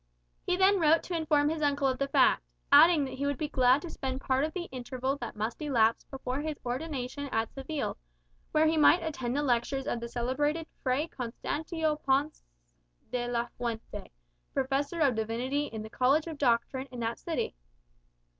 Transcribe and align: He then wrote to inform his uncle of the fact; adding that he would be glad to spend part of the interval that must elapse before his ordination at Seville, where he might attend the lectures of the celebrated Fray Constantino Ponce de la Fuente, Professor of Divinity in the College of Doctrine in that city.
He 0.41 0.57
then 0.57 0.79
wrote 0.79 1.03
to 1.03 1.15
inform 1.15 1.47
his 1.49 1.61
uncle 1.61 1.87
of 1.87 1.99
the 1.99 2.07
fact; 2.07 2.41
adding 2.71 3.05
that 3.05 3.13
he 3.19 3.27
would 3.27 3.37
be 3.37 3.47
glad 3.47 3.83
to 3.83 3.89
spend 3.91 4.19
part 4.21 4.43
of 4.43 4.51
the 4.51 4.63
interval 4.71 5.15
that 5.17 5.35
must 5.35 5.61
elapse 5.61 6.05
before 6.05 6.39
his 6.39 6.55
ordination 6.65 7.25
at 7.31 7.53
Seville, 7.53 7.97
where 8.51 8.65
he 8.65 8.77
might 8.77 9.03
attend 9.03 9.37
the 9.37 9.43
lectures 9.43 9.85
of 9.85 9.99
the 9.99 10.09
celebrated 10.09 10.65
Fray 10.81 11.07
Constantino 11.07 11.97
Ponce 11.97 12.41
de 13.11 13.27
la 13.27 13.49
Fuente, 13.59 14.09
Professor 14.55 15.01
of 15.01 15.13
Divinity 15.13 15.65
in 15.65 15.83
the 15.83 15.87
College 15.91 16.25
of 16.25 16.39
Doctrine 16.39 16.87
in 16.87 16.99
that 17.01 17.19
city. 17.19 17.53